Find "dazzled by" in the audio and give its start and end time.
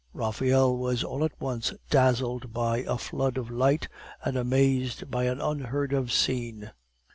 1.91-2.77